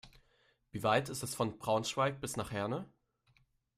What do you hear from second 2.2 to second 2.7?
bis nach